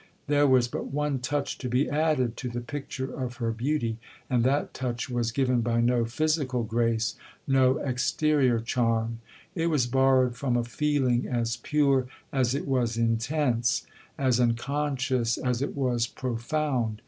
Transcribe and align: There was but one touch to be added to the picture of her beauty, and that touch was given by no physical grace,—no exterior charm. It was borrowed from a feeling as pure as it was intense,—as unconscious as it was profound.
There 0.25 0.47
was 0.47 0.67
but 0.67 0.87
one 0.91 1.19
touch 1.19 1.59
to 1.59 1.69
be 1.69 1.87
added 1.87 2.35
to 2.37 2.49
the 2.49 2.59
picture 2.61 3.13
of 3.13 3.35
her 3.35 3.51
beauty, 3.51 3.99
and 4.31 4.43
that 4.43 4.73
touch 4.73 5.11
was 5.11 5.31
given 5.31 5.61
by 5.61 5.79
no 5.79 6.05
physical 6.05 6.63
grace,—no 6.63 7.77
exterior 7.77 8.59
charm. 8.59 9.19
It 9.53 9.67
was 9.67 9.85
borrowed 9.85 10.35
from 10.35 10.57
a 10.57 10.63
feeling 10.63 11.27
as 11.27 11.57
pure 11.57 12.07
as 12.33 12.55
it 12.55 12.67
was 12.67 12.97
intense,—as 12.97 14.39
unconscious 14.39 15.37
as 15.37 15.61
it 15.61 15.75
was 15.75 16.07
profound. 16.07 16.99